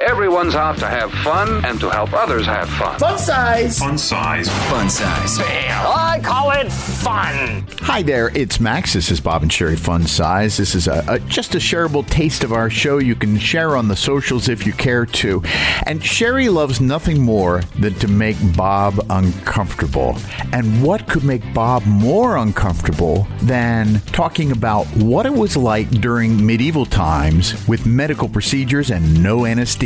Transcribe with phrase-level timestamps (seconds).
[0.00, 2.98] Everyone's out to have fun and to help others have fun.
[2.98, 3.78] Fun size.
[3.78, 4.46] Fun size.
[4.68, 5.38] Fun size.
[5.40, 7.66] I call it fun.
[7.80, 8.92] Hi there, it's Max.
[8.92, 10.58] This is Bob and Sheri Fun Size.
[10.58, 12.98] This is a, a, just a shareable taste of our show.
[12.98, 15.42] You can share on the socials if you care to.
[15.86, 20.18] And Sheri loves nothing more than to make Bob uncomfortable.
[20.52, 26.44] And what could make Bob more uncomfortable than talking about what it was like during
[26.44, 29.85] medieval times with medical procedures and no anesthesia?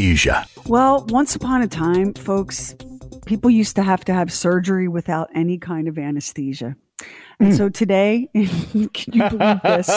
[0.66, 2.74] Well, once upon a time, folks,
[3.26, 6.76] people used to have to have surgery without any kind of anesthesia.
[7.38, 9.90] And so today, can you believe this?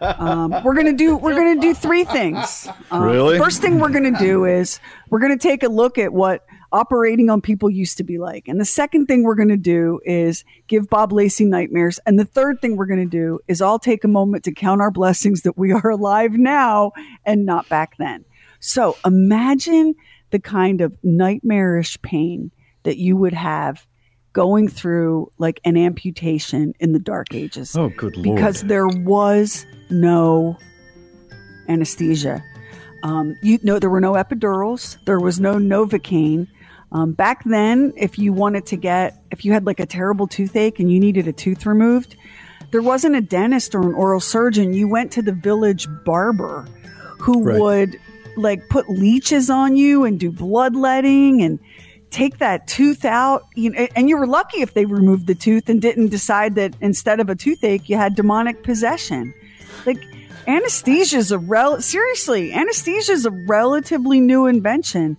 [0.00, 2.68] Um, we're gonna do we're gonna do three things.
[2.90, 3.38] Um, Really?
[3.38, 7.42] First thing we're gonna do is we're gonna take a look at what operating on
[7.42, 11.12] people used to be like, and the second thing we're gonna do is give Bob
[11.12, 14.52] Lacey nightmares, and the third thing we're gonna do is all take a moment to
[14.52, 16.92] count our blessings that we are alive now
[17.26, 18.24] and not back then.
[18.60, 19.94] So imagine
[20.30, 22.50] the kind of nightmarish pain
[22.84, 23.86] that you would have
[24.32, 27.74] going through like an amputation in the dark ages.
[27.76, 28.36] Oh, good lord.
[28.36, 30.56] Because there was no
[31.68, 32.42] anesthesia.
[33.02, 35.02] Um, you know, there were no epidurals.
[35.04, 36.46] There was no Novocaine.
[36.92, 40.78] Um, back then, if you wanted to get, if you had like a terrible toothache
[40.80, 42.16] and you needed a tooth removed,
[42.72, 44.74] there wasn't a dentist or an oral surgeon.
[44.74, 46.66] You went to the village barber
[47.18, 47.60] who Right.
[47.60, 48.00] would
[48.36, 51.58] like put leeches on you and do bloodletting and
[52.10, 53.46] take that tooth out.
[53.54, 56.74] You know, and you were lucky if they removed the tooth and didn't decide that
[56.80, 59.34] instead of a toothache, you had demonic possession.
[59.86, 60.02] Like
[60.46, 65.16] anesthesia is a rel seriously, anesthesia is a relatively new invention.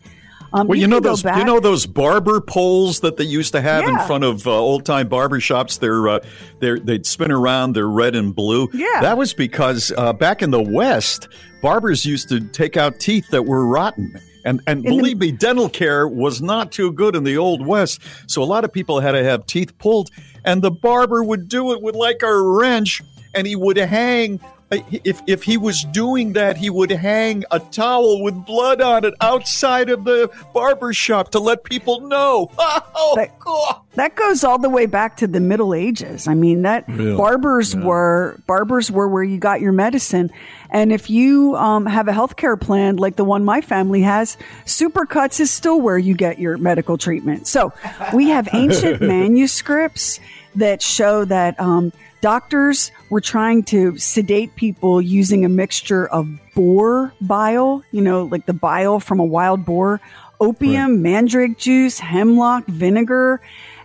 [0.54, 3.88] Um, Well, you, know those you know those barber poles that they used to have
[3.88, 5.78] in front of uh, old time barber shops.
[5.78, 6.20] They're uh,
[6.60, 7.74] they're they'd spin around.
[7.74, 8.70] They're red and blue.
[8.74, 9.00] Yeah.
[9.02, 11.28] that was because uh, back in the West,
[11.62, 14.20] barbers used to take out teeth that were rotten.
[14.44, 17.66] And and In the- believe me, dental care was not too good in the old
[17.66, 18.02] West.
[18.28, 20.10] So a lot of people had to have teeth pulled,
[20.44, 23.02] and the barber would do it with like a wrench,
[23.34, 24.40] and he would hang.
[24.72, 29.06] Uh, If if he was doing that, he would hang a towel with blood on
[29.06, 32.50] it outside of the barber shop to let people know.
[33.04, 33.78] Oh, That- God.
[33.96, 36.26] That goes all the way back to the Middle Ages.
[36.28, 37.18] I mean, that Really?
[37.18, 40.30] barbers were barbers were where you got your medicine,
[40.70, 44.38] and if you um, have a health care plan like the one my family has,
[44.66, 47.48] Supercuts is still where you get your medical treatment.
[47.48, 47.74] So
[48.14, 49.02] we have ancient
[49.42, 50.20] manuscripts
[50.56, 51.92] that show that um,
[52.22, 58.46] doctors were trying to sedate people using a mixture of boar bile, you know, like
[58.46, 60.00] the bile from a wild boar,
[60.40, 63.42] opium, mandrake juice, hemlock, vinegar.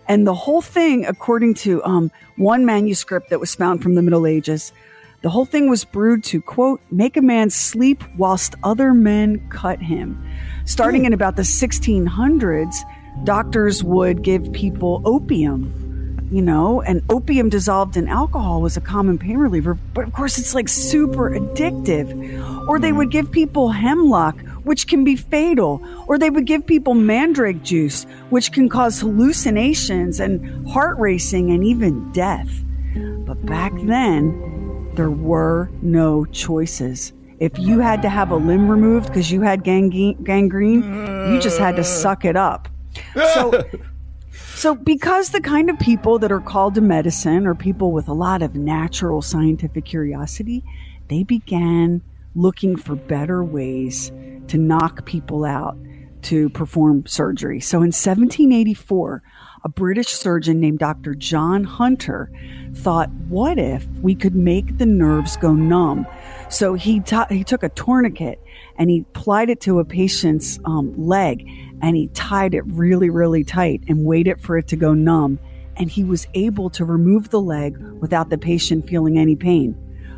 [0.07, 4.25] And the whole thing, according to um, one manuscript that was found from the Middle
[4.25, 4.71] Ages,
[5.21, 9.81] the whole thing was brewed to, quote, make a man sleep whilst other men cut
[9.81, 10.23] him.
[10.65, 12.75] Starting in about the 1600s,
[13.23, 15.86] doctors would give people opium,
[16.31, 19.75] you know, and opium dissolved in alcohol was a common pain reliever.
[19.93, 22.67] But of course, it's like super addictive.
[22.67, 25.81] Or they would give people hemlock, which can be fatal.
[26.07, 31.63] Or they would give people mandrake juice, which can cause hallucinations and heart racing and
[31.63, 32.49] even death.
[33.25, 37.13] But back then, there were no choices.
[37.39, 40.83] If you had to have a limb removed because you had gangrene,
[41.31, 42.67] you just had to suck it up.
[43.13, 43.63] So,
[44.55, 48.13] so because the kind of people that are called to medicine are people with a
[48.13, 50.63] lot of natural scientific curiosity,
[51.07, 52.01] they began
[52.35, 54.11] looking for better ways
[54.47, 55.77] to knock people out
[56.23, 57.59] to perform surgery.
[57.59, 59.23] So in 1784,
[59.63, 61.15] a British surgeon named Dr.
[61.15, 62.31] John Hunter
[62.73, 66.07] thought, what if we could make the nerves go numb?
[66.49, 68.41] So he, ta- he took a tourniquet
[68.77, 71.47] and he applied it to a patient's um, leg
[71.81, 75.39] and he tied it really, really tight and waited for it to go numb.
[75.75, 79.75] And he was able to remove the leg without the patient feeling any pain.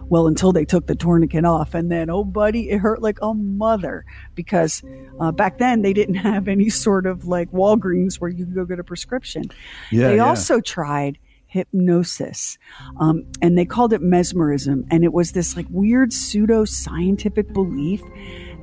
[0.09, 1.73] Well, until they took the tourniquet off.
[1.73, 4.83] And then, oh, buddy, it hurt like a mother because
[5.19, 8.65] uh, back then they didn't have any sort of like Walgreens where you could go
[8.65, 9.43] get a prescription.
[9.91, 10.27] Yeah, they yeah.
[10.27, 11.19] also tried
[11.49, 12.59] hypnosis
[12.99, 14.85] um, and they called it mesmerism.
[14.91, 18.01] And it was this like weird pseudo scientific belief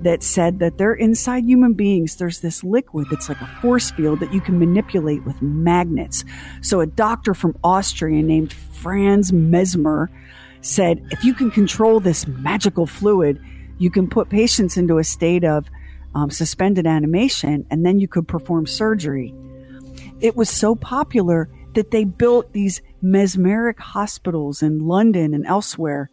[0.02, 2.16] that said that they're inside human beings.
[2.16, 6.24] There's this liquid that's like a force field that you can manipulate with magnets.
[6.62, 10.10] So a doctor from Austria named Franz Mesmer
[10.66, 13.40] said, if you can control this magical fluid,
[13.78, 15.66] you can put patients into a state of
[16.14, 19.34] um, suspended animation and then you could perform surgery.
[20.20, 26.10] It was so popular that they built these mesmeric hospitals in London and elsewhere.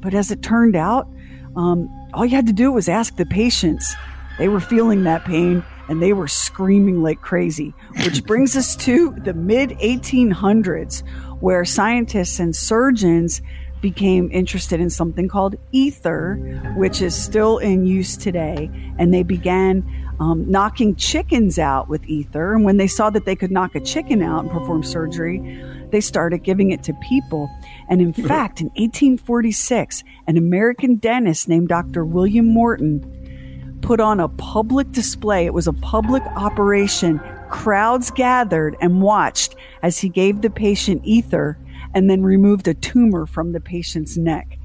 [0.00, 1.08] But as it turned out,
[1.56, 3.94] um, all you had to do was ask the patients.
[4.38, 7.74] They were feeling that pain and they were screaming like crazy,
[8.04, 11.06] which brings us to the mid 1800s,
[11.40, 13.42] where scientists and surgeons
[13.80, 16.34] became interested in something called ether,
[16.76, 18.70] which is still in use today.
[18.98, 19.84] And they began
[20.20, 22.54] um, knocking chickens out with ether.
[22.54, 26.00] And when they saw that they could knock a chicken out and perform surgery, they
[26.00, 27.50] started giving it to people.
[27.88, 32.04] And in fact, in 1846, an American dentist named Dr.
[32.04, 35.46] William Morton put on a public display.
[35.46, 37.20] It was a public operation.
[37.50, 41.58] Crowds gathered and watched as he gave the patient ether
[41.94, 44.56] and then removed a tumor from the patient's neck.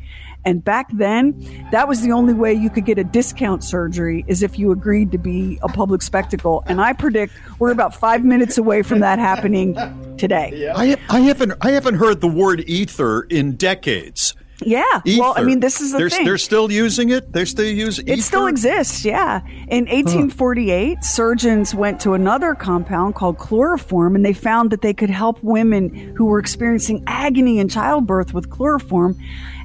[0.46, 1.34] And back then,
[1.72, 5.12] that was the only way you could get a discount surgery is if you agreed
[5.12, 6.64] to be a public spectacle.
[6.68, 9.74] And I predict we're about five minutes away from that happening
[10.18, 10.52] today.
[10.76, 14.36] I, I haven't I haven't heard the word ether in decades.
[14.66, 15.02] Yeah.
[15.18, 16.26] Well, I mean, this is the they're, thing.
[16.26, 17.32] They're still using it.
[17.32, 18.14] They're still use ether.
[18.14, 19.42] It still exists, yeah.
[19.68, 25.10] In 1848, surgeons went to another compound called chloroform and they found that they could
[25.10, 29.18] help women who were experiencing agony in childbirth with chloroform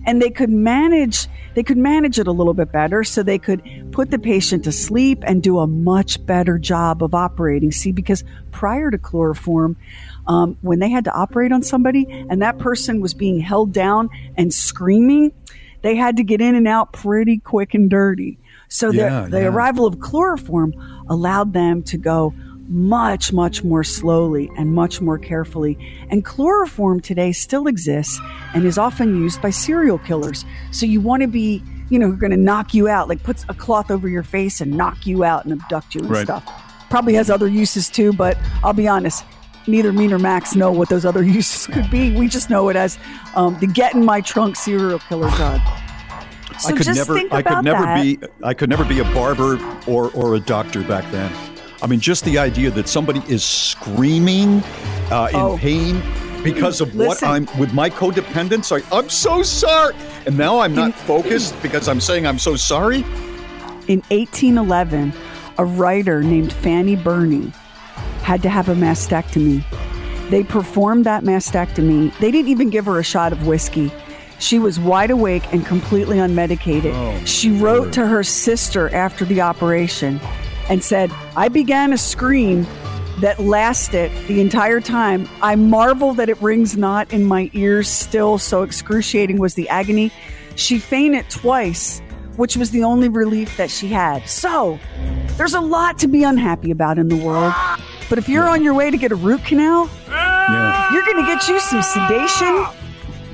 [0.06, 3.62] and they could manage they could manage it a little bit better so they could
[3.90, 7.72] put the patient to sleep and do a much better job of operating.
[7.72, 9.76] See, because prior to chloroform,
[10.28, 14.10] um, when they had to operate on somebody and that person was being held down
[14.36, 15.32] and screaming,
[15.82, 18.38] they had to get in and out pretty quick and dirty.
[18.68, 19.46] So Yeah, the, the yeah.
[19.48, 20.74] arrival of chloroform
[21.08, 22.32] allowed them to go
[22.70, 25.76] much, much more slowly and much more carefully.
[26.08, 28.18] And chloroform today still exists
[28.54, 30.44] and is often used by serial killers.
[30.70, 33.54] So you want to be, you know, going to knock you out, like puts a
[33.54, 36.24] cloth over your face and knock you out and abduct you and Right.
[36.24, 36.44] stuff.
[36.90, 39.24] Probably has other uses too, but I'll be honest.
[39.66, 42.16] Neither me nor Max know what those other uses could be.
[42.16, 42.98] We just know it as
[43.34, 45.60] um, the get in my trunk serial killer drug.
[46.58, 48.02] So I could never I could never that.
[48.02, 51.32] be I could never be a barber or or a doctor back then.
[51.82, 54.62] I mean, just the idea that somebody is screaming
[55.10, 55.56] uh, in Oh.
[55.58, 56.02] pain
[56.42, 58.70] because of what I'm with my codependence.
[58.70, 59.94] I, I'm so sorry,
[60.26, 62.98] and now I'm not focused because I'm saying I'm so sorry.
[63.88, 65.12] In 1811,
[65.58, 67.52] a writer named Fanny Burney
[68.22, 69.64] had to have a mastectomy.
[70.30, 72.16] They performed that mastectomy.
[72.18, 73.90] They didn't even give her a shot of whiskey.
[74.38, 77.26] She was wide awake and completely unmedicated.
[77.26, 80.20] she wrote to her sister after the operation
[80.70, 82.66] and said, I began a scream
[83.20, 85.28] that lasted the entire time.
[85.42, 90.10] I marvel that it rings not in my ears still, so excruciating was the agony.
[90.54, 92.00] She fainted twice,
[92.36, 94.26] which was the only relief that she had.
[94.28, 94.78] So,
[95.36, 97.52] there's a lot to be unhappy about in the world.
[98.08, 101.26] But if you're on your way to get a root canal, Yeah, you're going to
[101.26, 102.66] get you some sedation.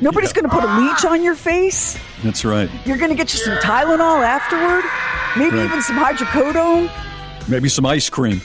[0.01, 1.99] Nobody's going to put a leech on your face.
[2.23, 2.69] that's right.
[2.85, 4.85] You're going to get you some Tylenol afterward.
[5.39, 5.65] Maybe Right.
[5.67, 6.91] even some hydrocodone.
[7.49, 8.41] Maybe some ice cream.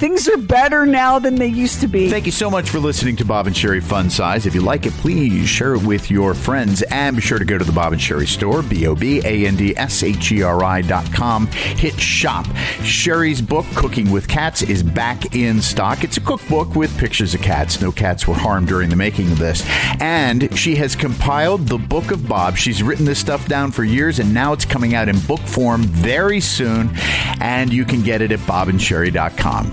[0.00, 2.08] Things are better now than they used to be.
[2.08, 4.46] Thank you so much for listening to Bob and Sheri Fun Size.
[4.46, 7.58] If you like it, please share it with your friends and be sure to go
[7.58, 10.40] to the Bob and Sheri store, B O B A N D S H E
[10.40, 11.48] R I dot com.
[11.48, 12.46] Hit shop.
[12.80, 16.02] Sheri's book, Cooking with Cats, is back in stock.
[16.02, 17.82] It's a cookbook with pictures of cats.
[17.82, 19.62] No cats were harmed during the making of this.
[20.00, 22.56] And she has compiled the Book of Bob.
[22.56, 25.82] She's written this stuff down for years, and now it's coming out in book form
[25.82, 26.88] very soon.
[27.42, 29.72] And you can get it at bobandsheri.com.